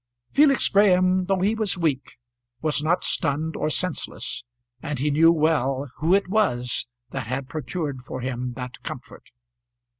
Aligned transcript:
Felix 0.31 0.67
Graham, 0.67 1.25
though 1.25 1.41
he 1.41 1.53
was 1.53 1.77
weak, 1.77 2.13
was 2.59 2.81
not 2.81 3.03
stunned 3.03 3.55
or 3.55 3.69
senseless, 3.69 4.43
and 4.81 4.97
he 4.97 5.11
knew 5.11 5.31
well 5.31 5.91
who 5.97 6.15
it 6.15 6.27
was 6.27 6.87
that 7.11 7.27
had 7.27 7.47
procured 7.47 8.01
for 8.01 8.19
him 8.19 8.53
that 8.53 8.81
comfort. 8.81 9.29